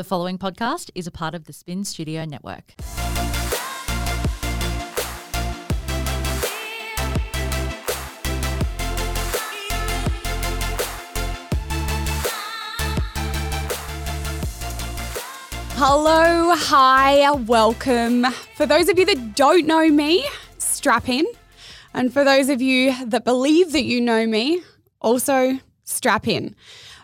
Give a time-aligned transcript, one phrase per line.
[0.00, 2.72] The following podcast is a part of the Spin Studio Network.
[15.76, 18.24] Hello, hi, welcome.
[18.54, 20.26] For those of you that don't know me,
[20.56, 21.26] strap in.
[21.92, 24.62] And for those of you that believe that you know me,
[25.02, 26.56] also strap in.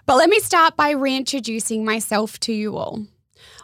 [0.07, 3.05] But let me start by reintroducing myself to you all.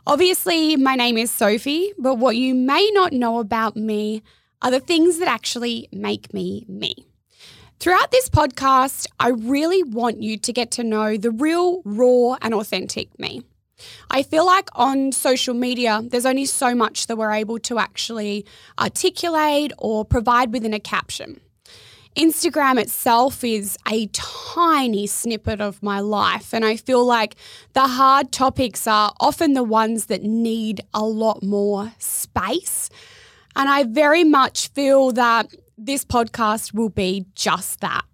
[0.08, 4.24] Obviously, my name is Sophie, but what you may not know about me
[4.60, 6.96] are the things that actually make me me.
[7.78, 12.54] Throughout this podcast, I really want you to get to know the real, raw, and
[12.54, 13.42] authentic me.
[14.10, 18.46] I feel like on social media, there's only so much that we're able to actually
[18.80, 21.40] articulate or provide within a caption.
[22.16, 26.52] Instagram itself is a tiny snippet of my life.
[26.52, 27.36] And I feel like
[27.72, 32.90] the hard topics are often the ones that need a lot more space.
[33.56, 35.46] And I very much feel that
[35.78, 38.04] this podcast will be just that.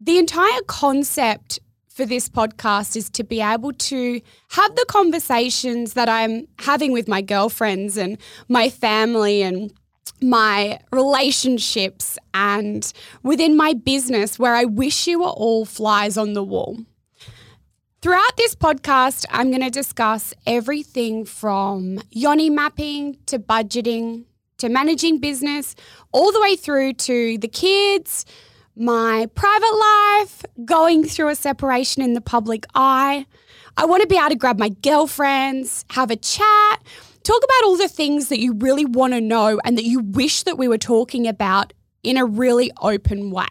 [0.00, 6.08] The entire concept for this podcast is to be able to have the conversations that
[6.08, 8.16] I'm having with my girlfriends and
[8.48, 9.72] my family and
[10.20, 16.42] my relationships and within my business where I wish you were all flies on the
[16.42, 16.78] wall.
[18.02, 24.24] Throughout this podcast, I'm going to discuss everything from yoni mapping to budgeting
[24.60, 25.74] to managing business,
[26.12, 28.24] all the way through to the kids,
[28.76, 33.26] my private life, going through a separation in the public eye.
[33.76, 36.82] I want to be able to grab my girlfriends, have a chat,
[37.22, 40.42] talk about all the things that you really want to know and that you wish
[40.44, 43.46] that we were talking about in a really open way.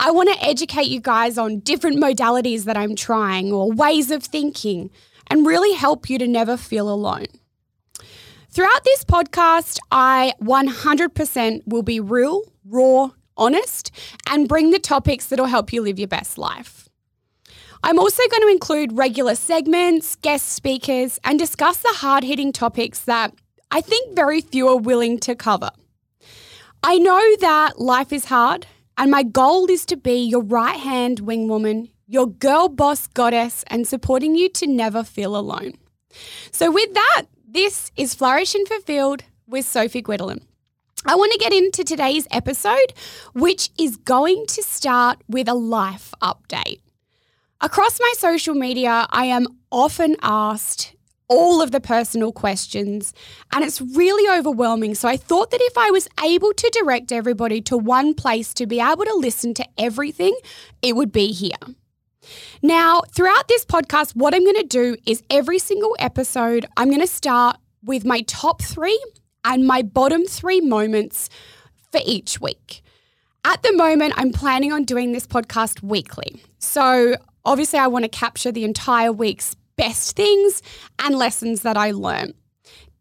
[0.00, 4.24] I want to educate you guys on different modalities that I'm trying or ways of
[4.24, 4.90] thinking
[5.28, 7.26] and really help you to never feel alone.
[8.50, 13.90] Throughout this podcast, I 100% will be real, raw, honest,
[14.28, 16.81] and bring the topics that'll help you live your best life.
[17.84, 23.00] I'm also going to include regular segments, guest speakers, and discuss the hard hitting topics
[23.06, 23.34] that
[23.72, 25.70] I think very few are willing to cover.
[26.84, 28.66] I know that life is hard,
[28.96, 33.64] and my goal is to be your right hand wing woman, your girl boss goddess,
[33.66, 35.72] and supporting you to never feel alone.
[36.52, 40.42] So, with that, this is Flourish and Fulfilled with Sophie Guidolin.
[41.04, 42.94] I want to get into today's episode,
[43.32, 46.80] which is going to start with a life update.
[47.64, 50.96] Across my social media, I am often asked
[51.28, 53.14] all of the personal questions,
[53.52, 54.96] and it's really overwhelming.
[54.96, 58.66] So I thought that if I was able to direct everybody to one place to
[58.66, 60.36] be able to listen to everything,
[60.82, 61.76] it would be here.
[62.62, 67.00] Now, throughout this podcast, what I'm going to do is every single episode, I'm going
[67.00, 69.00] to start with my top three
[69.44, 71.30] and my bottom three moments
[71.92, 72.82] for each week.
[73.44, 76.42] At the moment, I'm planning on doing this podcast weekly.
[76.58, 80.62] So Obviously, I want to capture the entire week's best things
[80.98, 82.34] and lessons that I learned.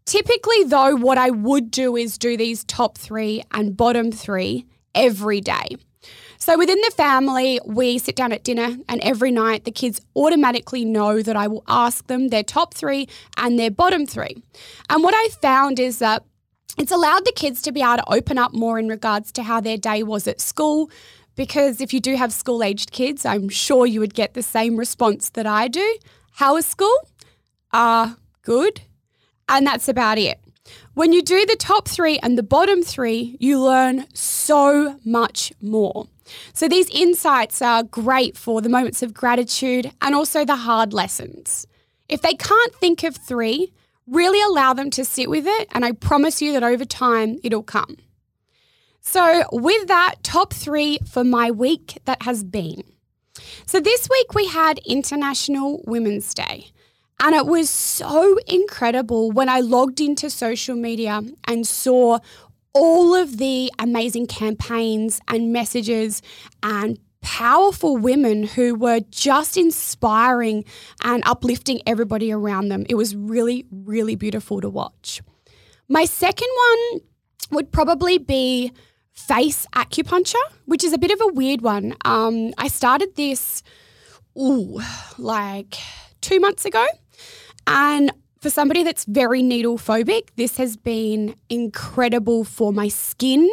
[0.06, 4.66] Typically, though, what I would do is do these top three and bottom three
[4.96, 5.78] every day.
[6.40, 10.84] So within the family, we sit down at dinner, and every night the kids automatically
[10.84, 14.42] know that I will ask them their top three and their bottom three.
[14.90, 16.24] And what I found is that
[16.80, 19.62] it's allowed the kids to be able to open up more in regards to how
[19.62, 20.90] their day was at school,
[21.42, 24.78] because if you do have school aged kids, I'm sure you would get the same
[24.78, 25.98] response that I do.
[26.34, 26.96] How is school?
[27.74, 28.82] Ah, uh, good.
[29.50, 30.40] And that's about it.
[30.94, 36.06] When you do the top three and the bottom three, you learn so much more.
[36.54, 41.66] So these insights are great for the moments of gratitude and also the hard lessons.
[42.08, 43.74] If they can't think of three,
[44.06, 47.64] really allow them to sit with it, and I promise you that over time it'll
[47.64, 47.98] come.
[49.02, 52.84] So, with that, top three for my week that has been.
[53.66, 56.68] So, this week we had International Women's Day.
[57.20, 62.20] And it was so incredible when I logged into social media and saw
[62.74, 66.22] all of the amazing campaigns and messages
[66.64, 70.66] and powerful women who were just inspiring
[71.04, 72.86] and uplifting everybody around them.
[72.90, 75.22] It was really, really beautiful to watch.
[75.88, 77.02] My second one
[77.52, 78.72] would probably be
[79.14, 80.36] face acupuncture,
[80.66, 81.96] which is a bit of a weird one.
[82.06, 83.64] Um, I started this,
[84.38, 84.80] ooh,
[85.18, 85.78] like
[86.22, 86.86] two months ago.
[87.68, 88.12] And
[88.42, 93.48] for somebody that's very needle phobic, this has been incredible for my skin,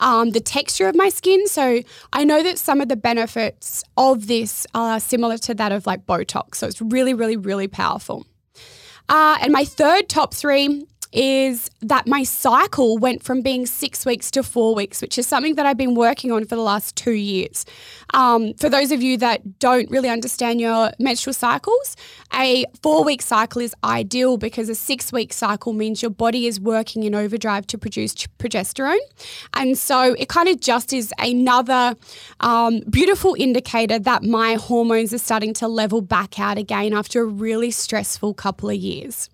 [0.00, 1.46] um, the texture of my skin.
[1.48, 1.82] So
[2.14, 6.06] I know that some of the benefits of this are similar to that of like
[6.06, 6.56] Botox.
[6.56, 8.26] So it's really, really, really powerful.
[9.08, 14.30] Uh, and my third top three is that my cycle went from being six weeks
[14.30, 17.12] to four weeks, which is something that I've been working on for the last two
[17.12, 17.64] years.
[18.14, 21.96] Um, for those of you that don't really understand your menstrual cycles,
[22.34, 26.58] a four week cycle is ideal because a six week cycle means your body is
[26.58, 28.98] working in overdrive to produce progesterone.
[29.54, 31.94] And so it kind of just is another
[32.40, 37.26] um, beautiful indicator that my hormones are starting to level back out again after a
[37.26, 39.28] really stressful couple of years.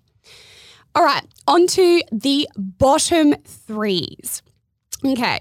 [0.95, 4.41] All right, on to the bottom threes.
[5.05, 5.39] Okay.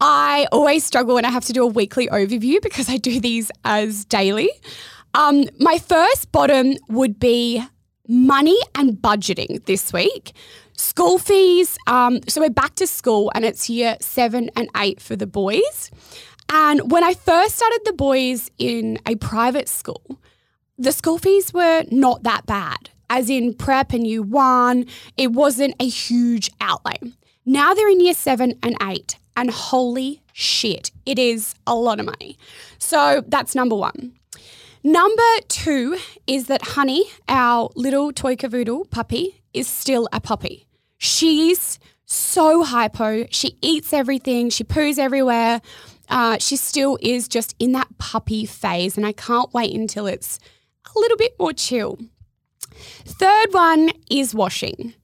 [0.00, 3.50] I always struggle when I have to do a weekly overview because I do these
[3.64, 4.50] as daily.
[5.14, 7.64] Um, my first bottom would be
[8.06, 10.32] money and budgeting this week.
[10.76, 11.78] School fees.
[11.86, 15.90] Um, so we're back to school and it's year seven and eight for the boys.
[16.50, 20.20] And when I first started the boys in a private school,
[20.76, 24.86] the school fees were not that bad as in prep and year one,
[25.16, 26.98] it wasn't a huge outlay.
[27.44, 32.06] Now they're in year seven and eight, and holy shit, it is a lot of
[32.06, 32.38] money.
[32.78, 34.12] So that's number one.
[34.82, 40.66] Number two is that Honey, our little toy cavoodle puppy, is still a puppy.
[40.98, 43.26] She's so hypo.
[43.30, 45.60] She eats everything, she poos everywhere.
[46.08, 50.38] Uh, she still is just in that puppy phase, and I can't wait until it's
[50.94, 51.98] a little bit more chill.
[53.04, 54.94] Third one is washing.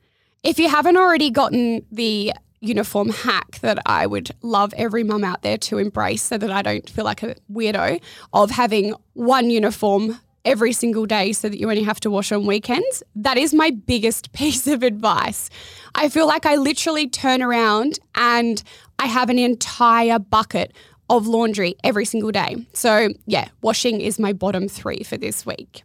[0.42, 5.42] If you haven't already gotten the uniform hack that I would love every mum out
[5.42, 8.00] there to embrace so that I don't feel like a weirdo
[8.32, 12.46] of having one uniform every single day so that you only have to wash on
[12.46, 13.02] weekends.
[13.14, 15.50] That is my biggest piece of advice.
[15.94, 18.62] I feel like I literally turn around and
[18.98, 20.72] I have an entire bucket
[21.10, 22.56] of laundry every single day.
[22.72, 25.82] So, yeah, washing is my bottom three for this week.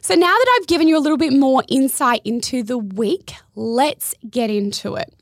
[0.00, 4.14] So now that I've given you a little bit more insight into the week, let's
[4.28, 5.12] get into it.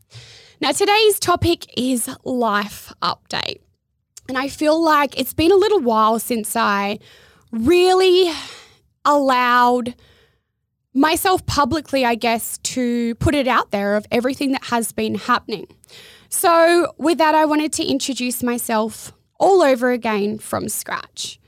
[0.61, 3.61] Now, today's topic is life update.
[4.29, 6.99] And I feel like it's been a little while since I
[7.51, 8.33] really
[9.05, 9.95] allowed
[10.95, 15.67] myself publicly, I guess, to put it out there of everything that has been happening.
[16.29, 21.39] So, with that, I wanted to introduce myself all over again from scratch.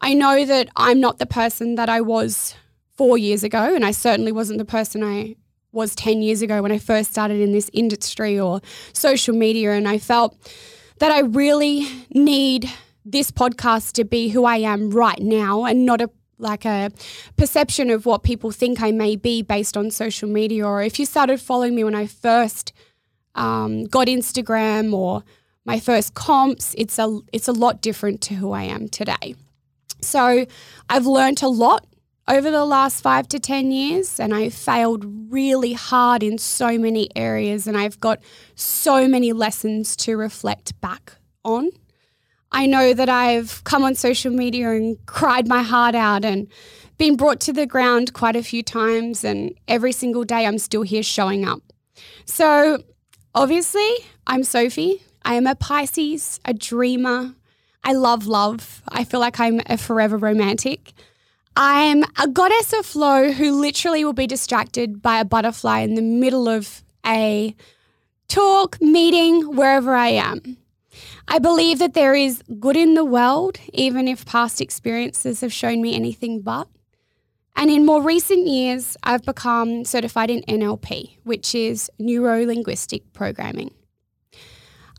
[0.00, 2.54] I know that I'm not the person that I was
[2.96, 5.36] four years ago, and I certainly wasn't the person I
[5.72, 8.60] was 10 years ago when I first started in this industry or
[8.92, 9.72] social media.
[9.72, 10.36] And I felt
[10.98, 12.70] that I really need
[13.04, 16.10] this podcast to be who I am right now and not a
[16.40, 16.90] like a
[17.36, 20.64] perception of what people think I may be based on social media.
[20.64, 22.72] Or if you started following me when I first
[23.34, 25.24] um, got Instagram or
[25.64, 29.34] my first comps, it's a it's a lot different to who I am today.
[30.00, 30.46] So
[30.88, 31.86] I've learned a lot
[32.28, 37.08] over the last five to 10 years, and I've failed really hard in so many
[37.16, 38.20] areas, and I've got
[38.54, 41.14] so many lessons to reflect back
[41.44, 41.70] on.
[42.52, 46.48] I know that I've come on social media and cried my heart out and
[46.98, 50.82] been brought to the ground quite a few times, and every single day I'm still
[50.82, 51.62] here showing up.
[52.26, 52.82] So,
[53.34, 53.90] obviously,
[54.26, 55.02] I'm Sophie.
[55.24, 57.34] I am a Pisces, a dreamer,
[57.88, 58.82] I love love.
[58.86, 60.92] I feel like I'm a forever romantic.
[61.56, 66.02] I'm a goddess of flow who literally will be distracted by a butterfly in the
[66.02, 67.56] middle of a
[68.28, 70.58] talk, meeting, wherever I am.
[71.28, 75.80] I believe that there is good in the world, even if past experiences have shown
[75.80, 76.68] me anything but.
[77.56, 83.72] And in more recent years, I've become certified in NLP, which is neuro linguistic programming.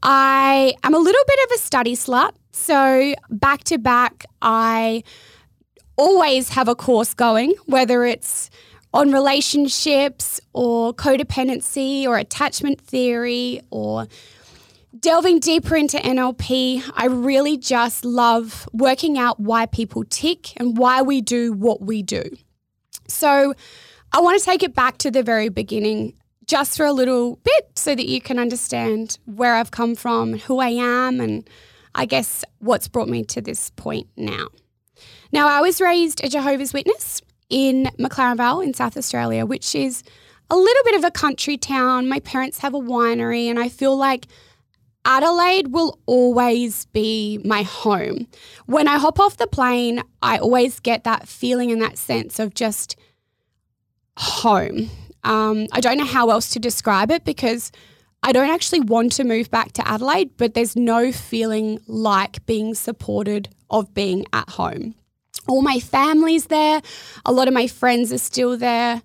[0.02, 2.32] I am a little bit of a study slut.
[2.52, 5.04] So, back to back, I
[5.98, 8.50] always have a course going, whether it's
[8.94, 14.08] on relationships or codependency or attachment theory or
[14.98, 16.84] delving deeper into NLP.
[16.96, 22.04] I really just love working out why people tick and why we do what we
[22.04, 22.24] do.
[23.08, 23.54] So,
[24.12, 26.14] I want to take it back to the very beginning
[26.50, 30.58] just for a little bit so that you can understand where I've come from, who
[30.60, 31.48] I am, and
[31.94, 34.48] I guess what's brought me to this point now.
[35.32, 40.02] Now, I was raised a Jehovah's Witness in McLaren Vale in South Australia, which is
[40.50, 42.10] a little bit of a country town.
[42.10, 44.26] My parents have a winery, and I feel like
[45.06, 48.26] Adelaide will always be my home.
[48.66, 52.56] When I hop off the plane, I always get that feeling and that sense of
[52.56, 52.96] just
[54.18, 54.90] home.
[55.24, 57.72] Um, I don't know how else to describe it because
[58.24, 62.74] I don't actually want to move back to Adelaide, but there's no feeling like being
[62.74, 64.96] supported of being at home.
[65.48, 66.82] All my family's there,
[67.26, 69.02] a lot of my friends are still there.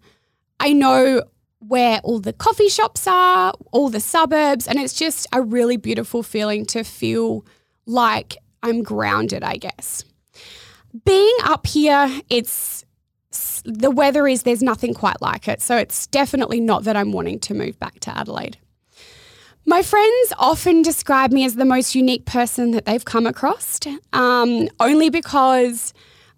[0.60, 1.22] I know
[1.60, 6.22] where all the coffee shops are, all the suburbs, and it's just a really beautiful
[6.22, 7.46] feeling to feel
[7.86, 10.04] like I'm grounded, I guess.
[11.04, 12.83] Being up here, it's
[13.64, 15.62] the weather is there's nothing quite like it.
[15.62, 18.58] So it's definitely not that I'm wanting to move back to Adelaide.
[19.66, 23.80] My friends often describe me as the most unique person that they've come across,
[24.12, 25.94] um, only because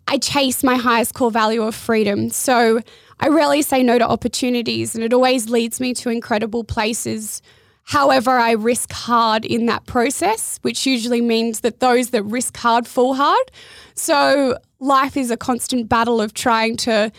[0.07, 2.31] I chase my highest core value of freedom.
[2.31, 2.81] So
[3.19, 7.43] I rarely say no to opportunities, and it always leads me to incredible places.
[7.83, 12.87] However, I risk hard in that process, which usually means that those that risk hard
[12.87, 13.51] fall hard.
[13.95, 17.11] So life is a constant battle of trying to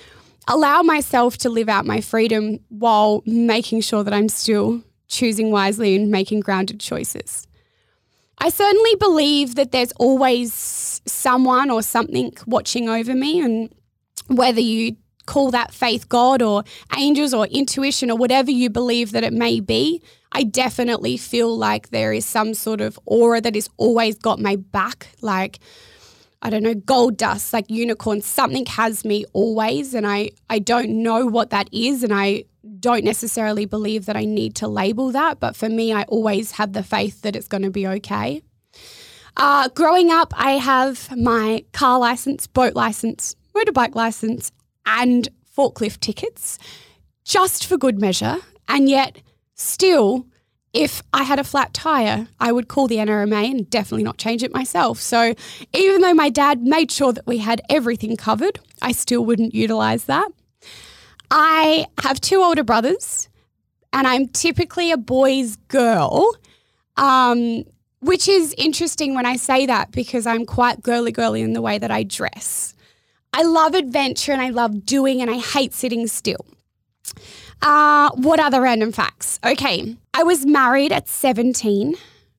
[0.47, 5.95] allow myself to live out my freedom while making sure that I'm still choosing wisely
[5.95, 7.47] and making grounded choices.
[8.39, 10.53] I certainly believe that there's always
[11.05, 13.73] someone or something watching over me, and
[14.27, 14.95] whether you
[15.25, 16.63] call that faith God or
[16.97, 21.89] angels or intuition or whatever you believe that it may be, I definitely feel like
[21.89, 25.07] there is some sort of aura that has always got my back.
[25.21, 25.59] Like,
[26.41, 29.93] I don't know, gold dust, like unicorn, something has me always.
[29.93, 32.03] And I, I don't know what that is.
[32.03, 32.45] And I
[32.79, 35.39] don't necessarily believe that I need to label that.
[35.39, 38.41] But for me, I always have the faith that it's going to be okay.
[39.35, 44.51] Uh, growing up, I have my car license, boat license, motorbike license,
[44.85, 46.57] and forklift tickets
[47.23, 48.37] just for good measure.
[48.67, 49.21] And yet,
[49.55, 50.25] still,
[50.77, 54.43] if I had a flat tire, I would call the NRMA and definitely not change
[54.43, 54.99] it myself.
[54.99, 55.33] So
[55.73, 60.03] even though my dad made sure that we had everything covered, I still wouldn't utilize
[60.05, 60.29] that.
[61.31, 63.27] I have two older brothers,
[63.91, 66.35] and I'm typically a boy's girl,
[66.95, 67.63] um,
[68.01, 71.79] which is interesting when I say that because I'm quite girly girly in the way
[71.79, 72.75] that I dress.
[73.33, 76.45] I love adventure and I love doing, and I hate sitting still.
[77.61, 79.39] Uh, what other random facts?
[79.43, 81.95] Okay, I was married at 17,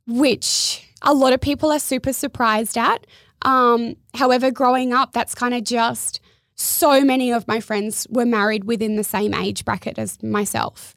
[0.06, 3.06] which a lot of people are super surprised at.
[3.42, 6.20] Um, however, growing up, that's kind of just
[6.54, 10.96] so many of my friends were married within the same age bracket as myself.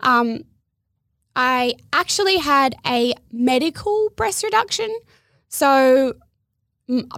[0.00, 0.42] Um,
[1.36, 4.92] I actually had a medical breast reduction.
[5.48, 6.14] So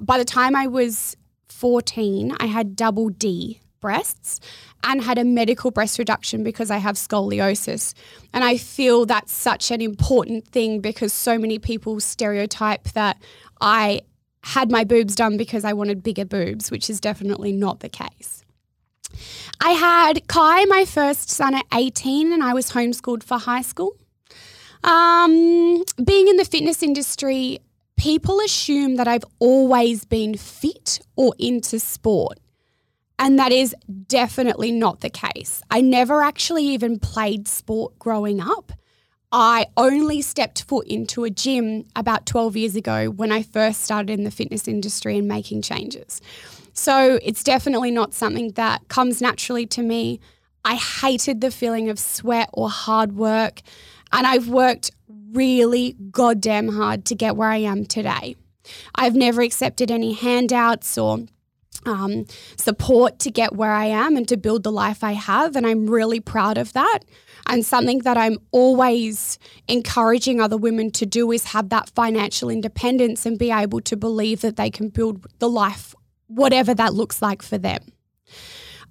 [0.03, 1.17] by the time I was
[1.49, 4.41] 14, I had double D breasts
[4.85, 7.95] and had a medical breast reduction because I have scoliosis.
[8.33, 13.19] And I feel that's such an important thing because so many people stereotype that
[13.61, 14.03] I
[14.43, 18.45] had my boobs done because I wanted bigger boobs, which is definitely not the case.
[19.61, 23.97] I had Kai, my first son, at 18, and I was homeschooled for high school.
[24.83, 27.59] Um, being in the fitness industry,
[27.97, 32.39] people assume that I've always been fit or into sport.
[33.21, 33.77] And that is
[34.09, 35.63] definitely not the case.
[35.71, 38.73] I never actually even played sport growing up.
[39.31, 44.11] I only stepped foot into a gym about 12 years ago when I first started
[44.11, 46.23] in the fitness industry and making changes.
[46.73, 50.19] So it's definitely not something that comes naturally to me.
[50.65, 53.61] I hated the feeling of sweat or hard work,
[54.13, 54.93] and I've worked
[55.33, 58.37] really goddamn hard to get where I am today.
[58.95, 61.27] I've never accepted any handouts or
[61.87, 65.57] um, support to get where I am and to build the life I have.
[65.57, 67.01] And I'm really proud of that.
[67.47, 73.27] And something that I'm always encouraging other women to do is have that financial independence
[73.27, 75.95] and be able to believe that they can build the life,
[76.29, 77.81] whatever that looks like for them.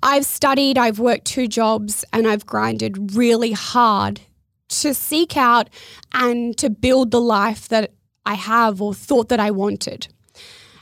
[0.02, 4.22] I've studied, I've worked two jobs, and I've grinded really hard
[4.70, 5.70] to seek out
[6.14, 7.92] and to build the life that
[8.26, 10.08] I have or thought that I wanted.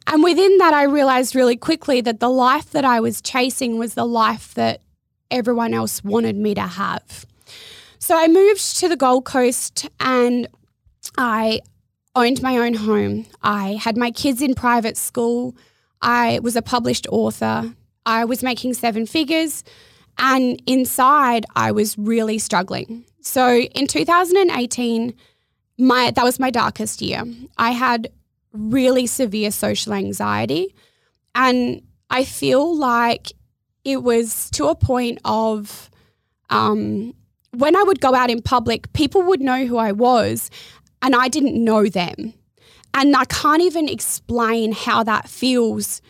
[0.08, 3.94] And within that, I realized really quickly that the life that I was chasing was
[3.94, 4.82] the life that
[5.30, 7.26] everyone else wanted me to have.
[8.00, 10.48] So I moved to the Gold Coast and
[11.18, 11.60] I
[12.16, 13.26] owned my own home.
[13.44, 15.56] I had my kids in private school.
[16.02, 17.74] I was a published author.
[18.06, 19.66] I was making seven figures.
[20.18, 23.04] And inside, I was really struggling.
[23.22, 25.14] So in 2018,
[25.78, 27.24] my that was my darkest year.
[27.58, 28.10] I had
[28.58, 30.76] really severe social anxiety.
[31.36, 33.34] And I feel like
[33.84, 35.90] it was to a point of
[36.50, 37.14] um,
[37.52, 40.50] when I would go out in public, people would know who I was
[41.02, 42.34] and I didn't know them.
[42.94, 46.02] And I can't even explain how that feels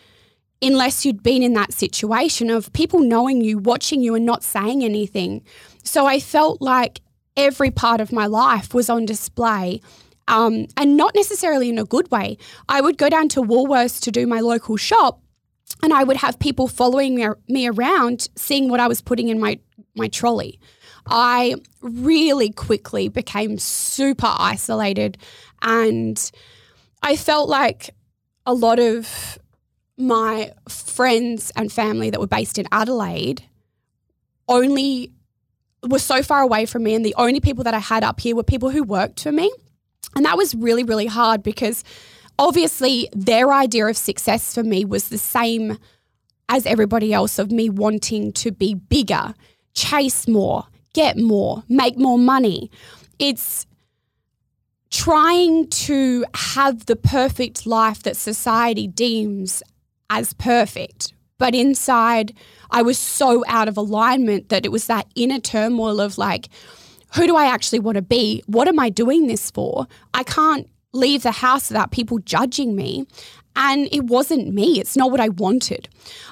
[0.62, 4.82] unless you'd been in that situation of people knowing you, watching you, and not saying
[4.82, 5.44] anything.
[5.84, 7.00] So I felt like
[7.36, 9.80] every part of my life was on display
[10.28, 12.38] um, and not necessarily in a good way.
[12.68, 15.20] I would go down to Woolworths to do my local shop,
[15.82, 19.40] and I would have people following me, me around, seeing what I was putting in
[19.40, 19.58] my
[19.96, 20.60] my trolley.
[21.06, 25.16] I really quickly became super isolated
[25.62, 26.30] and
[27.02, 27.90] I felt like
[28.44, 29.38] a lot of
[29.96, 33.42] my friends and family that were based in Adelaide
[34.48, 35.12] only
[35.88, 38.36] were so far away from me and the only people that I had up here
[38.36, 39.50] were people who worked for me.
[40.18, 41.84] And that was really really hard because
[42.40, 45.78] obviously their idea of success for me was the same
[46.48, 49.32] as everybody else of me wanting to be bigger,
[49.74, 52.68] chase more, get more, make more money.
[53.20, 53.64] It's
[54.90, 59.62] trying to have the perfect life that society deems
[60.10, 61.12] as perfect.
[61.38, 62.36] But inside,
[62.72, 66.48] I was so out of alignment that it was that inner turmoil of like,
[67.14, 68.42] who do I actually want to be?
[68.46, 69.86] What am I doing this for?
[70.14, 73.06] I can't leave the house without people judging me.
[73.56, 74.78] And it wasn't me.
[74.78, 75.88] It's not what I wanted.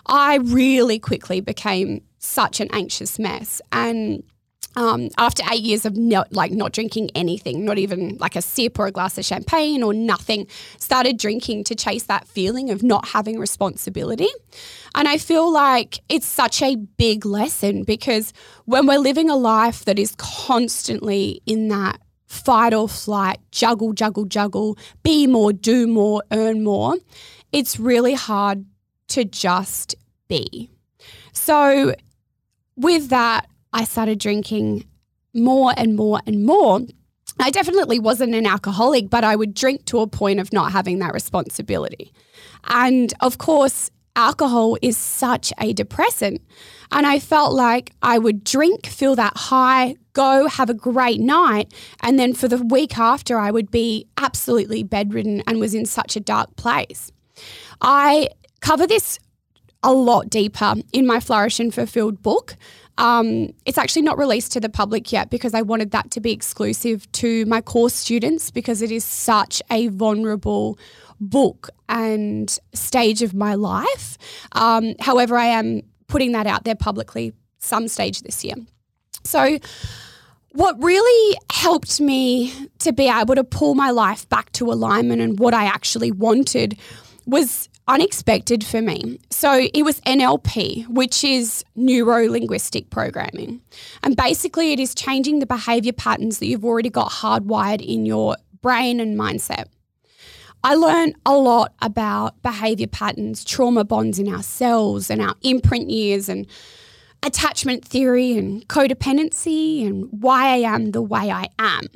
[0.06, 3.61] I really quickly became such an anxious mess.
[3.73, 4.23] And
[4.76, 8.78] um, after eight years of not like not drinking anything, not even like a sip
[8.78, 10.47] or a glass of champagne or nothing,
[10.78, 14.28] started drinking to chase that feeling of not having responsibility.
[14.95, 18.35] And I feel like it's such a big lesson because
[18.66, 24.26] when we're living a life that is constantly in that fight or flight, juggle, juggle,
[24.26, 26.97] juggle, be more, do more, earn more,
[27.50, 28.66] it's really hard
[29.09, 29.95] to just
[30.28, 30.68] be.
[31.33, 31.95] So,
[32.76, 34.87] with that, I started drinking
[35.35, 36.80] more and more and more.
[37.38, 40.99] I definitely wasn't an alcoholic, but I would drink to a point of not having
[41.00, 42.12] that responsibility.
[42.68, 46.40] And of course, alcohol is such a depressant.
[46.90, 51.73] And I felt like I would drink, feel that high, go have a great night.
[52.00, 56.16] And then for the week after, I would be absolutely bedridden and was in such
[56.16, 57.12] a dark place.
[57.82, 58.28] I
[58.61, 59.18] cover this
[59.82, 62.56] a lot deeper in my Flourish and Fulfilled book.
[62.98, 66.32] Um, it's actually not released to the public yet because I wanted that to be
[66.32, 70.78] exclusive to my course students because it is such a vulnerable
[71.21, 74.18] book and stage of my life.
[74.52, 78.54] Um, however, I am putting that out there publicly some stage this year.
[79.25, 79.58] So,
[80.52, 85.38] what really helped me to be able to pull my life back to alignment and
[85.38, 86.78] what I actually wanted
[87.26, 89.18] was unexpected for me.
[89.30, 93.60] So it was NLP, which is neuro linguistic programming.
[94.02, 98.36] And basically, it is changing the behavior patterns that you've already got hardwired in your
[98.60, 99.66] brain and mindset.
[100.64, 106.28] I learned a lot about behavior patterns, trauma bonds in ourselves, and our imprint years,
[106.28, 106.46] and
[107.22, 111.86] attachment theory, and codependency, and why I am the way I am.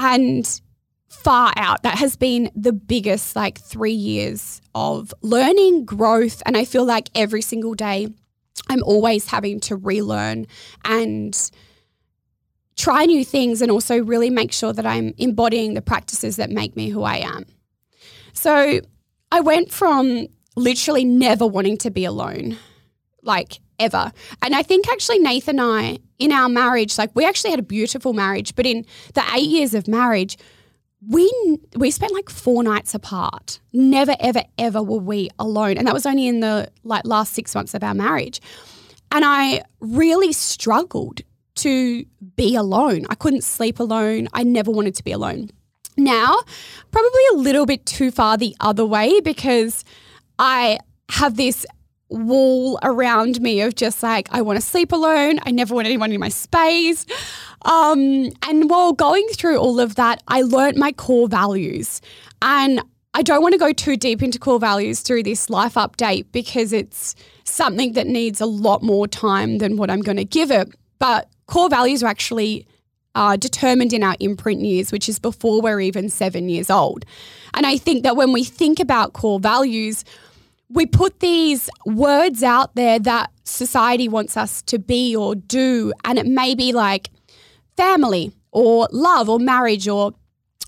[0.00, 0.60] And
[1.08, 1.82] far out.
[1.82, 6.42] That has been the biggest like three years of learning, growth.
[6.46, 8.08] And I feel like every single day
[8.68, 10.46] I'm always having to relearn
[10.84, 11.50] and
[12.76, 16.76] try new things and also really make sure that I'm embodying the practices that make
[16.76, 17.46] me who I am.
[18.32, 18.80] So
[19.32, 22.58] I went from literally never wanting to be alone,
[23.22, 24.12] like ever.
[24.42, 27.64] And I think actually Nathan and I, in our marriage, like we actually had a
[27.64, 30.36] beautiful marriage, but in the eight years of marriage,
[31.08, 33.60] we we spent like four nights apart.
[33.72, 37.54] Never ever ever were we alone, and that was only in the like last six
[37.54, 38.40] months of our marriage.
[39.12, 41.20] And I really struggled
[41.56, 42.04] to
[42.36, 43.06] be alone.
[43.08, 44.28] I couldn't sleep alone.
[44.32, 45.50] I never wanted to be alone.
[45.96, 46.40] Now,
[46.90, 49.84] probably a little bit too far the other way because
[50.38, 50.78] I
[51.10, 51.64] have this
[52.08, 55.40] wall around me of just like, I want to sleep alone.
[55.44, 57.04] I never want anyone in my space.
[57.62, 62.00] Um, and while going through all of that, I learned my core values.
[62.42, 62.80] And
[63.14, 66.72] I don't want to go too deep into core values through this life update because
[66.72, 67.14] it's
[67.44, 70.68] something that needs a lot more time than what I'm going to give it.
[70.98, 72.66] But core values are actually
[73.14, 77.06] uh, determined in our imprint years, which is before we're even seven years old.
[77.54, 80.04] And I think that when we think about core values,
[80.68, 86.18] we put these words out there that society wants us to be or do, and
[86.18, 87.10] it may be like
[87.76, 90.12] family or love or marriage or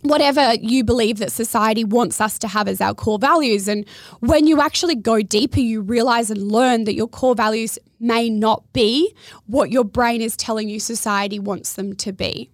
[0.03, 3.67] whatever you believe that society wants us to have as our core values.
[3.67, 3.85] And
[4.21, 8.73] when you actually go deeper, you realize and learn that your core values may not
[8.73, 9.13] be
[9.47, 12.51] what your brain is telling you society wants them to be.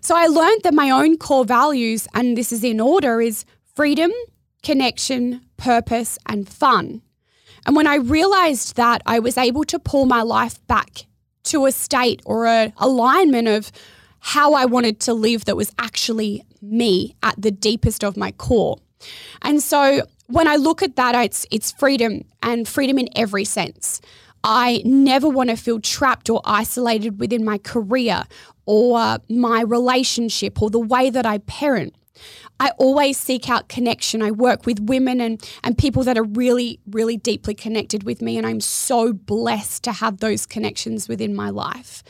[0.00, 4.10] So I learned that my own core values, and this is in order, is freedom,
[4.62, 7.02] connection, purpose, and fun.
[7.64, 11.06] And when I realized that, I was able to pull my life back
[11.44, 13.72] to a state or a alignment of
[14.20, 18.78] how I wanted to live that was actually me at the deepest of my core.
[19.42, 24.00] And so when I look at that, it's it's freedom and freedom in every sense.
[24.42, 28.24] I never want to feel trapped or isolated within my career
[28.64, 31.94] or my relationship or the way that I parent.
[32.58, 34.22] I always seek out connection.
[34.22, 38.38] I work with women and, and people that are really, really deeply connected with me.
[38.38, 42.02] And I'm so blessed to have those connections within my life.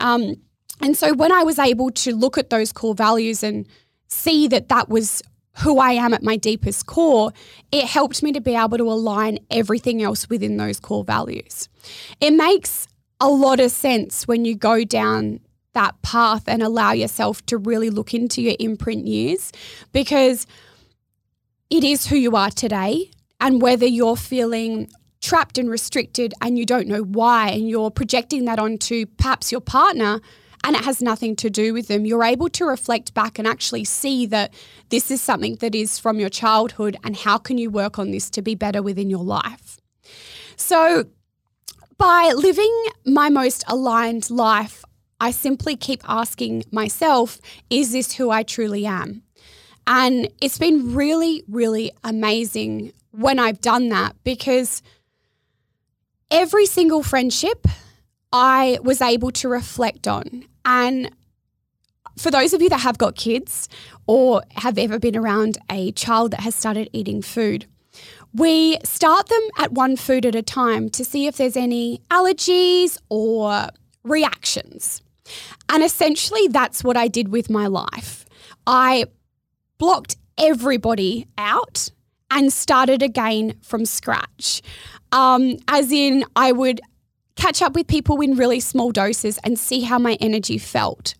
[0.00, 0.36] Um,
[0.80, 3.66] and so when I was able to look at those core values and
[4.08, 5.22] see that that was
[5.58, 7.32] who I am at my deepest core,
[7.70, 11.68] it helped me to be able to align everything else within those core values.
[12.20, 12.88] It makes
[13.20, 15.40] a lot of sense when you go down
[15.74, 19.52] that path and allow yourself to really look into your imprint years
[19.92, 20.46] because
[21.70, 23.10] it is who you are today.
[23.40, 24.88] And whether you're feeling
[25.20, 29.60] trapped and restricted and you don't know why, and you're projecting that onto perhaps your
[29.60, 30.20] partner,
[30.64, 33.84] and it has nothing to do with them, you're able to reflect back and actually
[33.84, 34.52] see that
[34.90, 38.30] this is something that is from your childhood and how can you work on this
[38.30, 39.80] to be better within your life.
[40.56, 41.06] So,
[41.98, 44.84] by living my most aligned life,
[45.22, 47.38] I simply keep asking myself,
[47.70, 49.22] is this who I truly am?
[49.86, 54.82] And it's been really, really amazing when I've done that because
[56.28, 57.68] every single friendship
[58.32, 60.44] I was able to reflect on.
[60.64, 61.14] And
[62.18, 63.68] for those of you that have got kids
[64.08, 67.66] or have ever been around a child that has started eating food,
[68.34, 72.98] we start them at one food at a time to see if there's any allergies
[73.08, 73.68] or
[74.02, 75.00] reactions.
[75.68, 78.24] And essentially, that's what I did with my life.
[78.66, 79.06] I
[79.78, 81.90] blocked everybody out
[82.30, 84.62] and started again from scratch.
[85.12, 86.80] Um, as in, I would
[87.36, 91.14] catch up with people in really small doses and see how my energy felt.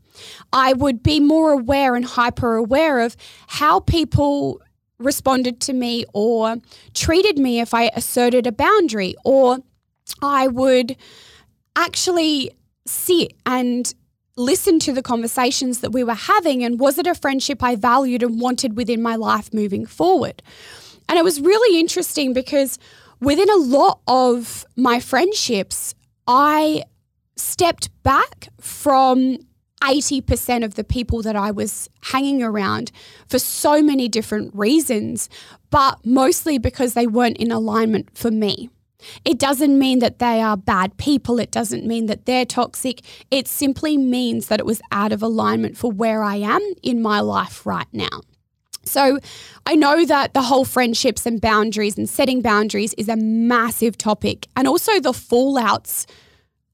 [0.53, 4.61] I would be more aware and hyper aware of how people
[4.99, 6.57] responded to me or
[6.95, 9.59] treated me if I asserted a boundary, or
[10.21, 10.97] I would
[11.75, 12.51] actually
[12.87, 13.95] sit and
[14.37, 18.23] listen to the conversations that we were having and was it a friendship I valued
[18.23, 20.43] and wanted within my life moving forward.
[21.09, 22.79] And it was really interesting because
[23.21, 25.95] within a lot of my friendships,
[26.27, 26.85] I
[27.37, 29.39] stepped back from
[29.83, 32.93] 80% of the people that I was hanging around
[33.29, 35.29] for so many different reasons,
[35.71, 38.71] but mostly because they weren't in alignment for me.
[39.25, 41.39] It doesn't mean that they are bad people.
[41.39, 43.03] It doesn't mean that they're toxic.
[43.31, 47.21] It simply means that it was out of alignment for where I am in my
[47.21, 48.21] life right now.
[48.85, 49.19] So,
[49.65, 54.49] I know that the whole friendships and boundaries and setting boundaries is a massive topic,
[54.57, 56.05] and also the fallouts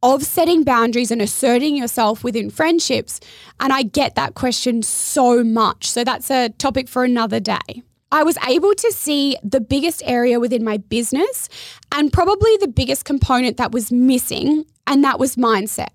[0.02, 3.20] of setting boundaries and asserting yourself within friendships.
[3.60, 5.90] And I get that question so much.
[5.90, 7.82] So, that's a topic for another day.
[8.10, 11.48] I was able to see the biggest area within my business
[11.92, 15.88] and probably the biggest component that was missing, and that was mindset.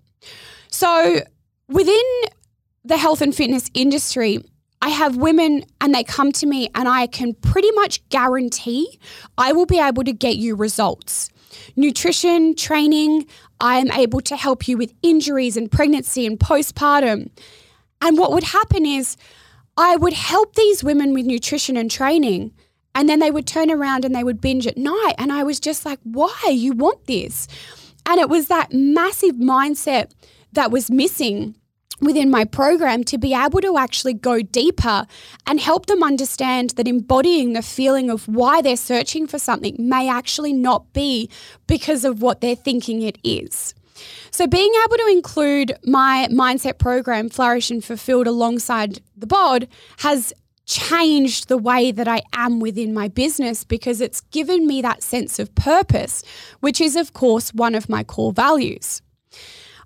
[0.69, 1.21] So,
[1.67, 2.03] within
[2.85, 4.39] the health and fitness industry,
[4.81, 8.99] I have women and they come to me, and I can pretty much guarantee
[9.37, 11.29] I will be able to get you results.
[11.75, 13.25] Nutrition, training,
[13.59, 17.29] I am able to help you with injuries and pregnancy and postpartum.
[18.01, 19.15] And what would happen is,
[19.77, 22.53] I would help these women with nutrition and training.
[22.95, 25.15] And then they would turn around and they would binge at night.
[25.17, 26.49] And I was just like, why?
[26.51, 27.47] You want this?
[28.05, 30.11] And it was that massive mindset
[30.51, 31.55] that was missing
[32.01, 35.05] within my program to be able to actually go deeper
[35.47, 40.09] and help them understand that embodying the feeling of why they're searching for something may
[40.09, 41.29] actually not be
[41.65, 43.73] because of what they're thinking it is.
[44.31, 49.67] So, being able to include my mindset program, Flourish and Fulfilled, alongside the bod
[49.99, 50.33] has
[50.65, 55.37] changed the way that I am within my business because it's given me that sense
[55.39, 56.23] of purpose,
[56.61, 59.01] which is, of course, one of my core values.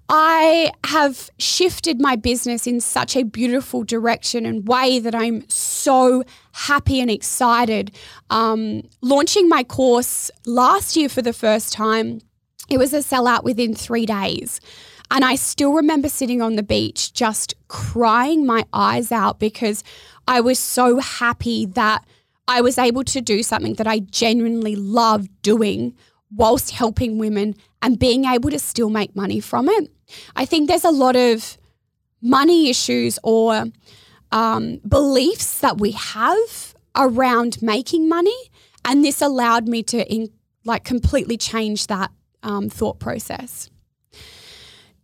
[0.10, 6.24] I have shifted my business in such a beautiful direction and way that I'm so
[6.54, 7.93] happy and excited.
[8.30, 12.22] Um, launching my course last year for the first time
[12.69, 14.60] it was a sellout within three days.
[15.10, 19.84] And I still remember sitting on the beach just crying my eyes out because
[20.27, 22.06] I was so happy that
[22.47, 25.95] I was able to do something that I genuinely love doing
[26.36, 29.91] whilst helping women and being able to still make money from it.
[30.36, 31.58] I think there's a lot of
[32.21, 33.65] money issues or
[34.32, 38.36] um, beliefs that we have around making money.
[38.84, 40.30] And this allowed me to in,
[40.65, 42.12] like completely change that
[42.43, 43.69] um, thought process.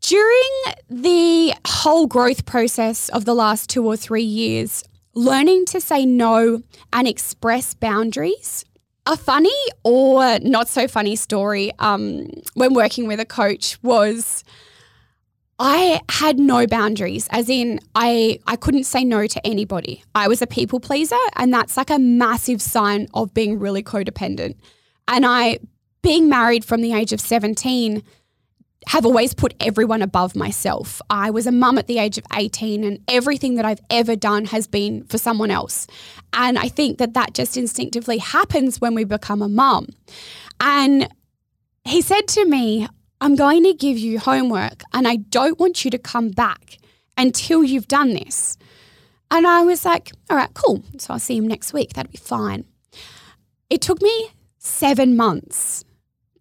[0.02, 0.52] During
[0.89, 6.62] the whole growth process of the last two or three years, learning to say no
[6.91, 8.65] and express boundaries
[9.06, 9.52] a funny
[9.84, 14.43] or not so funny story um, when working with a coach was
[15.60, 20.04] I had no boundaries, as in I I couldn't say no to anybody.
[20.15, 24.56] I was a people pleaser, and that's like a massive sign of being really codependent.
[25.08, 25.60] And I,
[26.04, 28.04] being married from the age of 17,
[28.88, 31.02] have always put everyone above myself.
[31.10, 34.46] I was a mum at the age of 18, and everything that I've ever done
[34.46, 35.88] has been for someone else.
[36.34, 39.88] And I think that that just instinctively happens when we become a mum.
[40.60, 41.08] And
[41.86, 42.88] he said to me,
[43.22, 46.78] I'm going to give you homework, and I don't want you to come back
[47.18, 48.58] until you've done this.
[49.32, 50.84] And I was like, all right, cool.
[50.98, 51.94] So I'll see him next week.
[51.94, 52.66] That'd be fine.
[53.70, 55.86] It took me seven months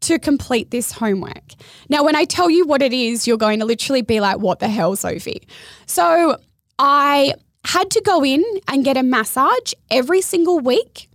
[0.03, 1.55] to complete this homework.
[1.89, 4.61] Now, when I tell you what it is, you're going to literally be like, what
[4.61, 5.47] the hell, Sophie?
[5.87, 6.37] So
[6.79, 7.35] I
[7.65, 11.09] had to go in and get a massage every single week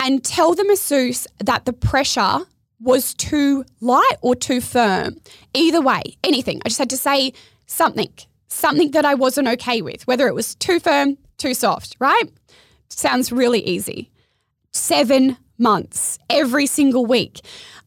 [0.00, 2.40] and tell the masseuse that the pressure
[2.80, 5.16] was too light or too firm.
[5.54, 6.60] Either way, anything.
[6.64, 7.32] I just had to say
[7.66, 8.12] something,
[8.48, 12.24] something that I wasn't okay with, whether it was too firm, too soft, right?
[12.88, 14.10] Sounds really easy.
[14.72, 17.40] Seven months, every single week.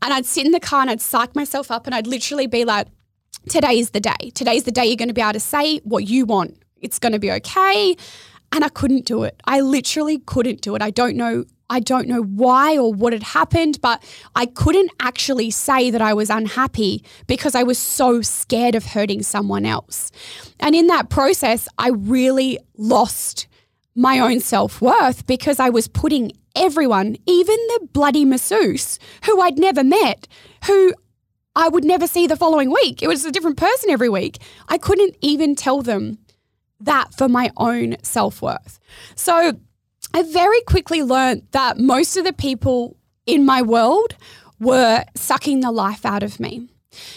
[0.05, 2.63] And I'd sit in the car and I'd psych myself up and I'd literally be
[2.63, 2.85] like,
[3.49, 4.29] today is the day.
[4.35, 6.61] Today's the day you're going to be able to say what you want.
[6.77, 7.95] It's going to be okay.
[8.51, 9.41] And I couldn't do it.
[9.45, 10.83] I literally couldn't do it.
[10.83, 14.03] I don't know I don't know why or what had happened, but
[14.35, 19.23] I couldn't actually say that I was unhappy because I was so scared of hurting
[19.23, 20.11] someone else.
[20.59, 23.47] And in that process, I really lost
[23.95, 29.59] my own self worth because I was putting everyone, even the bloody masseuse who I'd
[29.59, 30.27] never met,
[30.65, 30.93] who
[31.55, 33.01] I would never see the following week.
[33.01, 34.37] It was a different person every week.
[34.67, 36.19] I couldn't even tell them
[36.79, 38.79] that for my own self worth.
[39.15, 39.53] So
[40.13, 44.15] I very quickly learned that most of the people in my world
[44.59, 46.69] were sucking the life out of me.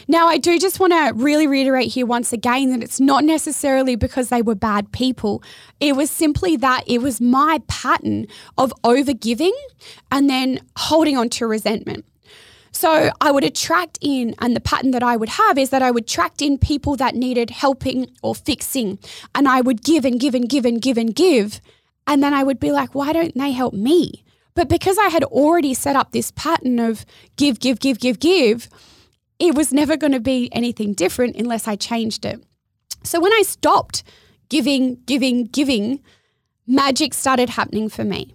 [0.07, 3.97] Now, I do just want to really reiterate here once again that it's not necessarily
[3.97, 5.43] because they were bad people.
[5.81, 9.53] It was simply that it was my pattern of overgiving
[10.11, 12.05] and then holding on to resentment.
[12.71, 15.91] So I would attract in, and the pattern that I would have is that I
[15.91, 18.99] would attract in people that needed helping or fixing,
[19.35, 21.61] and I would give and give and give and give and give.
[22.07, 24.25] And then I would be like, why don't they help me?
[24.55, 28.69] But because I had already set up this pattern of give, give, give, give, give,
[29.39, 32.43] it was never going to be anything different unless I changed it.
[33.05, 34.03] So when I stopped
[34.49, 36.01] giving, giving, giving,
[36.67, 38.35] magic started happening for me.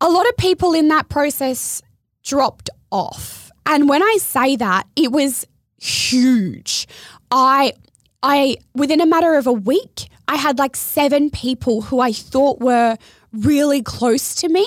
[0.00, 1.82] A lot of people in that process
[2.22, 3.50] dropped off.
[3.66, 5.46] And when I say that, it was
[5.80, 6.86] huge.
[7.30, 7.74] I
[8.22, 12.60] I within a matter of a week, I had like seven people who I thought
[12.60, 12.96] were
[13.32, 14.66] really close to me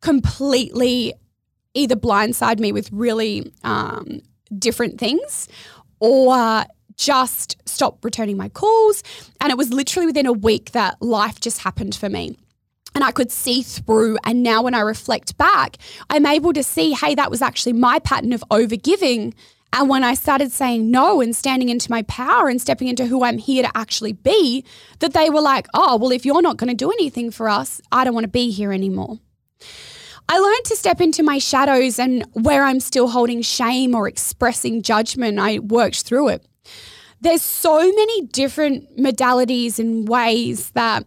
[0.00, 1.14] completely
[1.74, 4.20] either blindside me with really um,
[4.58, 5.48] different things
[6.00, 6.64] or
[6.96, 9.02] just stop returning my calls.
[9.40, 12.36] And it was literally within a week that life just happened for me.
[12.94, 14.18] And I could see through.
[14.24, 15.78] And now, when I reflect back,
[16.10, 19.32] I'm able to see hey, that was actually my pattern of overgiving
[19.72, 23.24] and when I started saying no and standing into my power and stepping into who
[23.24, 24.64] I'm here to actually be,
[24.98, 27.80] that they were like, oh, well, if you're not going to do anything for us,
[27.90, 29.18] I don't want to be here anymore.
[30.32, 34.80] I learned to step into my shadows and where I'm still holding shame or expressing
[34.80, 36.46] judgment, I worked through it.
[37.20, 41.04] There's so many different modalities and ways that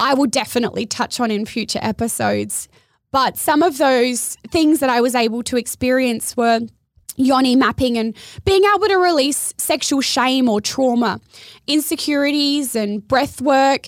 [0.00, 2.66] I will definitely touch on in future episodes.
[3.12, 6.58] But some of those things that I was able to experience were
[7.14, 11.20] yoni mapping and being able to release sexual shame or trauma,
[11.68, 13.86] insecurities and breath work,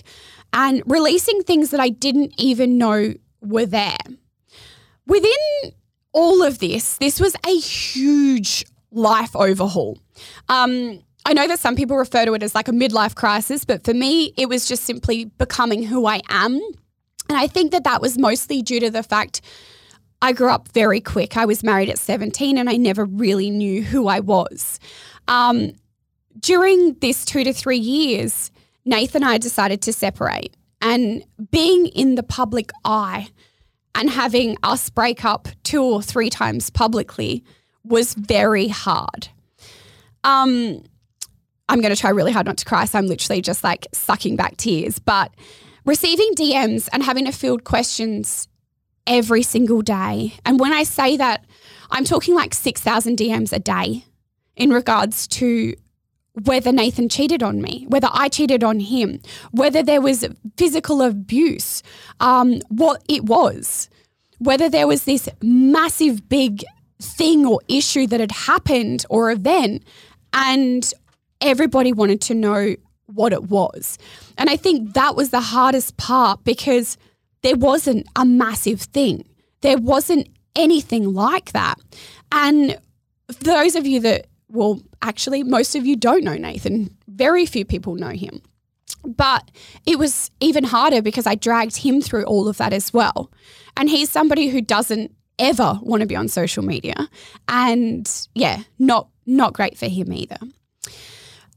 [0.53, 3.97] and releasing things that I didn't even know were there.
[5.07, 5.71] Within
[6.13, 9.97] all of this, this was a huge life overhaul.
[10.49, 13.83] Um, I know that some people refer to it as like a midlife crisis, but
[13.83, 16.53] for me, it was just simply becoming who I am.
[17.29, 19.41] And I think that that was mostly due to the fact
[20.21, 21.37] I grew up very quick.
[21.37, 24.79] I was married at 17 and I never really knew who I was.
[25.27, 25.73] Um,
[26.39, 28.51] during this two to three years,
[28.85, 30.55] Nathan and I decided to separate.
[30.81, 33.27] And being in the public eye
[33.97, 37.43] and having us break up two or three times publicly
[37.83, 39.29] was very hard.
[40.23, 40.83] Um,
[41.67, 42.85] I'm going to try really hard not to cry.
[42.85, 44.99] So I'm literally just like sucking back tears.
[44.99, 45.33] But
[45.83, 48.47] receiving DMs and having to field questions
[49.07, 50.35] every single day.
[50.45, 51.45] And when I say that,
[51.89, 54.05] I'm talking like 6,000 DMs a day
[54.55, 55.73] in regards to
[56.43, 59.19] whether Nathan cheated on me, whether I cheated on him,
[59.51, 60.25] whether there was
[60.57, 61.83] physical abuse,
[62.19, 63.89] um, what it was.
[64.39, 66.63] whether there was this massive big
[67.01, 69.83] thing or issue that had happened or event,
[70.33, 70.93] and
[71.41, 72.75] everybody wanted to know
[73.07, 73.97] what it was.
[74.37, 76.97] And I think that was the hardest part because
[77.41, 79.25] there wasn't a massive thing.
[79.61, 81.75] There wasn't anything like that.
[82.31, 82.77] And
[83.39, 86.95] those of you that, well, actually, most of you don't know Nathan.
[87.07, 88.41] Very few people know him.
[89.03, 89.51] But
[89.85, 93.31] it was even harder because I dragged him through all of that as well.
[93.75, 97.09] And he's somebody who doesn't ever want to be on social media.
[97.47, 100.37] And yeah, not not great for him either.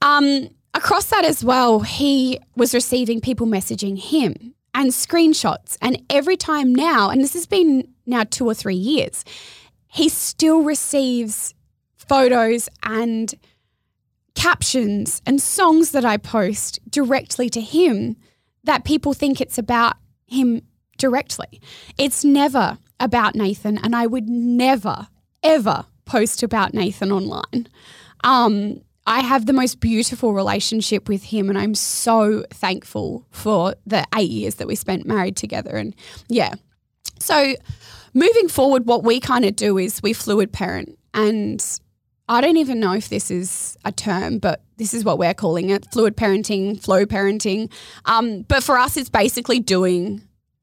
[0.03, 5.77] Um, across that as well, he was receiving people messaging him and screenshots.
[5.81, 9.25] And every time now, and this has been now two or three years,
[9.87, 11.55] he still receives
[12.11, 13.37] photos and
[14.35, 18.17] captions and songs that I post directly to him
[18.65, 19.95] that people think it's about
[20.27, 20.63] him
[20.99, 21.61] directly.
[21.99, 25.07] It's never about Nathan, and I would never,
[25.45, 27.69] ever post about Nathan online.
[28.25, 34.05] Um, I have the most beautiful relationship with him, and I'm so thankful for the
[34.17, 35.77] eight years that we spent married together.
[35.77, 35.95] And
[36.27, 36.55] yeah,
[37.21, 37.55] so
[38.15, 41.81] moving forward, what we kind of do is we fluid parent, and
[42.31, 45.71] I don't even know if this is a term, but this is what we're calling
[45.71, 47.73] it fluid parenting, flow parenting.
[48.05, 50.23] Um, but for us, it's basically doing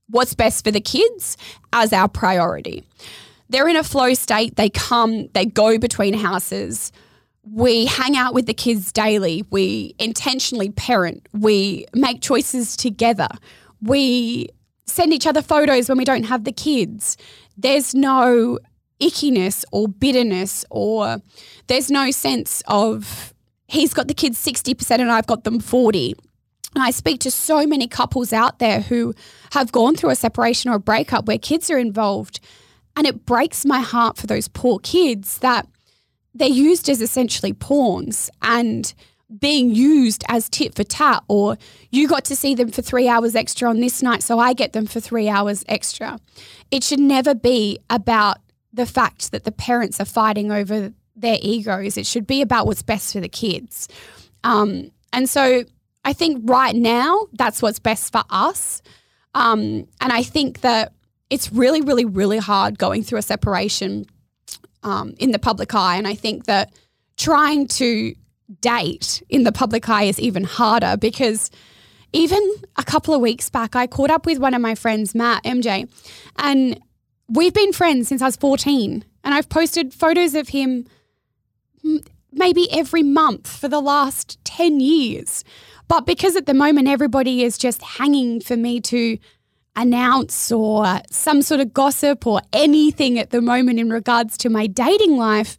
[0.09, 1.35] what's best for the kids
[1.73, 2.85] as our priority.
[3.49, 6.93] They're in a flow state, they come, they go between houses.
[7.43, 9.43] We hang out with the kids daily.
[9.51, 11.27] We intentionally parent.
[11.33, 13.27] We make choices together.
[13.81, 14.47] We
[14.85, 17.17] send each other photos when we don't have the kids.
[17.57, 18.59] There's no
[19.01, 21.17] ickiness or bitterness, or
[21.67, 23.33] there's no sense of
[23.67, 26.15] he's got the kids 60% and I've got them 40.
[26.75, 29.13] And I speak to so many couples out there who
[29.51, 32.39] have gone through a separation or a breakup where kids are involved.
[32.95, 35.67] And it breaks my heart for those poor kids that
[36.33, 38.93] they're used as essentially pawns and
[39.39, 41.57] being used as tit for tat, or
[41.91, 44.73] you got to see them for three hours extra on this night, so I get
[44.73, 46.19] them for three hours extra.
[46.71, 48.37] It should never be about
[48.77, 51.97] the fact that the parents are fighting over their egos.
[51.97, 53.89] It should be about what's best for the kids.
[54.43, 55.63] Um, and so
[56.05, 58.81] I think right now, that's what's best for us.
[59.33, 60.93] Um, and I think that
[61.29, 64.05] it's really, really, really hard going through a separation
[64.83, 65.97] um, in the public eye.
[65.97, 66.71] And I think that
[67.17, 68.13] trying to
[68.61, 71.51] date in the public eye is even harder because
[72.13, 72.41] even
[72.77, 75.89] a couple of weeks back, I caught up with one of my friends, Matt, MJ,
[76.37, 76.79] and
[77.29, 79.03] we've been friends since I was 14.
[79.23, 80.85] And I've posted photos of him
[82.31, 85.43] maybe every month for the last 10 years.
[85.87, 89.17] But because at the moment everybody is just hanging for me to
[89.75, 94.67] announce or some sort of gossip or anything at the moment in regards to my
[94.67, 95.57] dating life,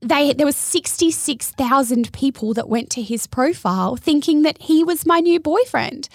[0.00, 5.20] they there was 66,000 people that went to his profile thinking that he was my
[5.20, 6.08] new boyfriend.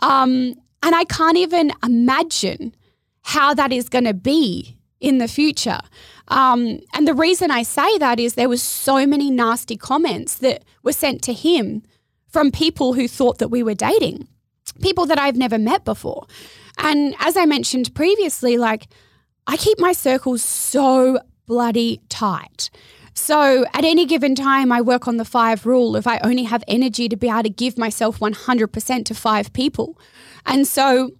[0.00, 2.74] Um, and I can't even imagine
[3.22, 5.80] how that is going to be in the future.
[6.28, 10.64] Um, and the reason I say that is there was so many nasty comments that
[10.82, 11.82] were sent to him
[12.28, 14.28] from people who thought that we were dating,
[14.80, 16.26] people that I've never met before.
[16.78, 18.86] And as I mentioned previously, like
[19.46, 22.70] I keep my circles so bloody tight.
[23.14, 26.62] So at any given time, I work on the five rule if I only have
[26.68, 29.98] energy to be able to give myself 100% to five people.
[30.46, 31.10] And so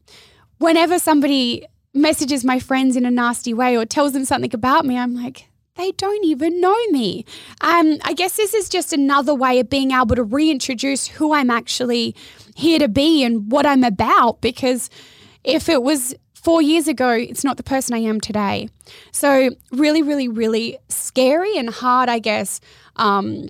[0.58, 4.98] whenever somebody messages my friends in a nasty way or tells them something about me,
[4.98, 7.24] I'm like, they don't even know me.
[7.60, 11.50] Um, I guess this is just another way of being able to reintroduce who I'm
[11.50, 12.14] actually
[12.54, 14.40] here to be and what I'm about.
[14.40, 14.90] Because
[15.42, 18.68] if it was four years ago, it's not the person I am today.
[19.12, 22.60] So, really, really, really scary and hard, I guess.
[22.96, 23.48] Um,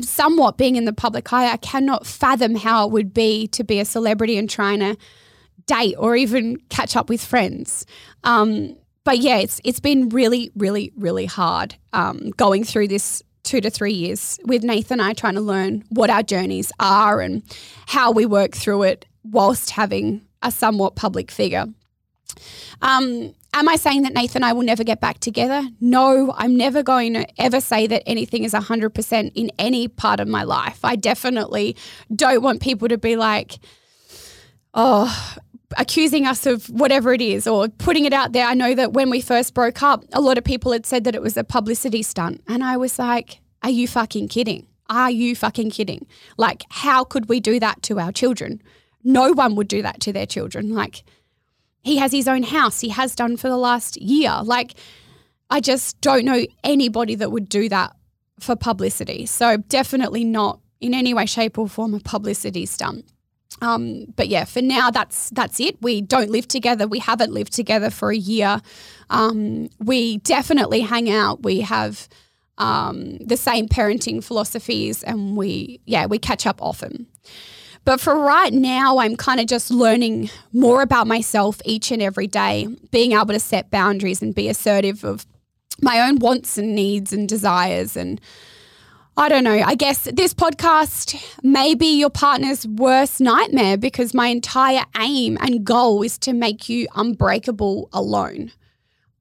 [0.00, 3.78] somewhat being in the public eye, I cannot fathom how it would be to be
[3.78, 4.96] a celebrity and trying to
[5.66, 7.86] date or even catch up with friends.
[8.24, 13.60] Um, but yeah, it's it's been really, really, really hard um, going through this two
[13.60, 17.42] to three years with Nathan and I trying to learn what our journeys are and
[17.86, 21.66] how we work through it whilst having a somewhat public figure.
[22.80, 25.68] Um, am I saying that Nathan and I will never get back together?
[25.80, 30.28] No, I'm never going to ever say that anything is 100% in any part of
[30.28, 30.80] my life.
[30.84, 31.76] I definitely
[32.14, 33.58] don't want people to be like,
[34.74, 35.36] oh,
[35.76, 38.46] accusing us of whatever it is or putting it out there.
[38.46, 41.14] I know that when we first broke up, a lot of people had said that
[41.14, 42.42] it was a publicity stunt.
[42.46, 44.66] And I was like, are you fucking kidding?
[44.88, 46.06] Are you fucking kidding?
[46.36, 48.62] Like, how could we do that to our children?
[49.04, 50.74] No one would do that to their children.
[50.74, 51.04] Like,
[51.82, 52.80] he has his own house.
[52.80, 54.40] He has done for the last year.
[54.42, 54.74] Like,
[55.50, 57.96] I just don't know anybody that would do that
[58.38, 59.26] for publicity.
[59.26, 63.06] So, definitely not in any way, shape, or form a publicity stunt.
[63.60, 65.80] Um, but yeah, for now, that's that's it.
[65.82, 66.86] We don't live together.
[66.86, 68.60] We haven't lived together for a year.
[69.10, 71.42] Um, we definitely hang out.
[71.42, 72.08] We have
[72.58, 77.06] um, the same parenting philosophies, and we yeah we catch up often.
[77.84, 82.28] But for right now, I'm kind of just learning more about myself each and every
[82.28, 85.26] day, being able to set boundaries and be assertive of
[85.80, 87.96] my own wants and needs and desires.
[87.96, 88.20] And
[89.14, 94.28] I don't know, I guess this podcast may be your partner's worst nightmare because my
[94.28, 98.52] entire aim and goal is to make you unbreakable alone.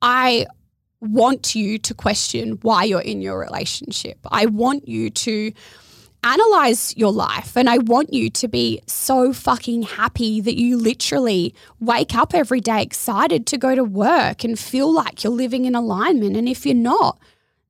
[0.01, 0.45] I
[1.01, 4.17] want you to question why you're in your relationship.
[4.31, 5.51] I want you to
[6.23, 7.57] analyze your life.
[7.57, 12.61] And I want you to be so fucking happy that you literally wake up every
[12.61, 16.37] day excited to go to work and feel like you're living in alignment.
[16.37, 17.19] And if you're not,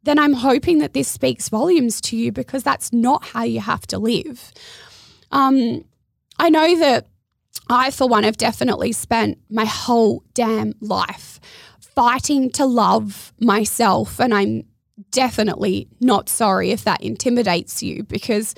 [0.03, 3.85] then I'm hoping that this speaks volumes to you because that's not how you have
[3.87, 4.51] to live.
[5.31, 5.85] Um,
[6.39, 7.07] I know that
[7.69, 11.39] I, for one, have definitely spent my whole damn life
[11.79, 14.19] fighting to love myself.
[14.19, 14.63] And I'm
[15.11, 18.55] definitely not sorry if that intimidates you because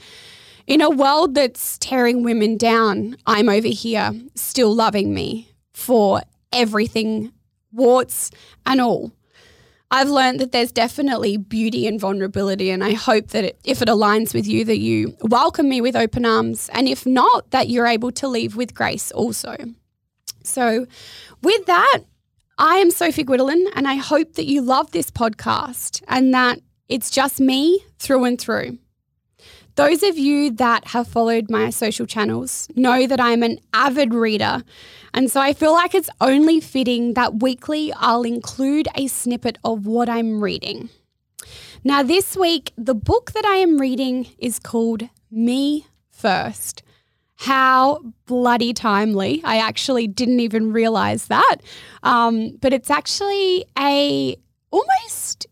[0.66, 6.22] in a world that's tearing women down, I'm over here still loving me for
[6.52, 7.34] everything,
[7.72, 8.32] warts
[8.66, 9.12] and all.
[9.94, 13.88] I've learned that there's definitely beauty and vulnerability, and I hope that it, if it
[13.88, 17.86] aligns with you, that you welcome me with open arms, and if not, that you're
[17.86, 19.56] able to leave with grace also.
[20.44, 20.88] So,
[21.44, 22.00] with that,
[22.58, 27.12] I am Sophie Guidolin, and I hope that you love this podcast and that it's
[27.12, 28.80] just me through and through.
[29.76, 34.63] Those of you that have followed my social channels know that I'm an avid reader,
[35.13, 39.86] and so I feel like it's only fitting that weekly I'll include a snippet of
[39.86, 40.89] what I'm reading.
[41.84, 46.84] Now, this week, the book that I am reading is called Me First
[47.43, 49.41] how bloody timely.
[49.43, 51.57] I actually didn't even realize that.
[52.01, 54.38] Um, but it's actually a
[54.71, 55.47] almost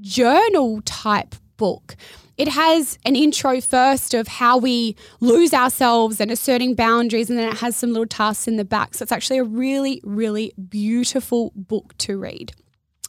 [0.00, 1.96] journal type book.
[2.40, 7.52] It has an intro first of how we lose ourselves and asserting boundaries, and then
[7.52, 8.94] it has some little tasks in the back.
[8.94, 12.54] So it's actually a really, really beautiful book to read.